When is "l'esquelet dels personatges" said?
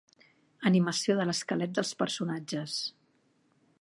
1.31-2.79